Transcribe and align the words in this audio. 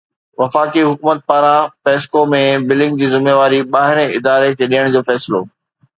وفاقي 0.41 0.81
حڪومت 0.87 1.19
پاران 1.29 1.59
پيسڪو 1.85 2.21
۾ 2.31 2.41
بلنگ 2.71 2.95
جي 3.03 3.11
ذميواري 3.15 3.61
ٻاهرين 3.77 4.15
اداري 4.21 4.51
کي 4.59 4.71
ڏيڻ 4.73 4.93
جو 4.97 5.07
فيصلو 5.13 5.43